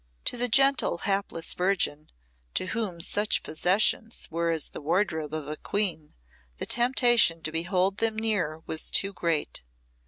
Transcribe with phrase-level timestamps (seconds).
[0.25, 2.09] To the gentle, hapless virgin,
[2.55, 6.15] to whom such possessions were as the wardrobe of a queen,
[6.57, 9.61] the temptation to behold them near was too great.